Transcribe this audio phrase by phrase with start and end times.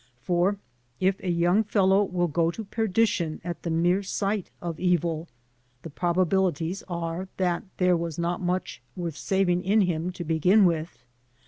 [0.23, 0.57] For
[0.99, 5.27] if a yoimg fellow will go to perdition at the mere sight of evil,
[5.83, 10.65] the probabilities are that there was not very much worth saving in him to begin
[10.65, 11.05] with.